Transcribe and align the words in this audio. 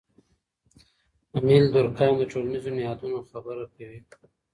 امیل 1.37 1.65
دورکهایم 1.73 2.15
د 2.19 2.23
ټولنیزو 2.31 2.69
نهادونو 2.77 3.17
خبره 3.29 3.65
کوي. 3.75 3.99